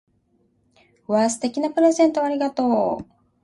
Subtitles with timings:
[1.05, 1.29] わぁ！
[1.29, 3.05] 素敵なプレゼントをありがとう！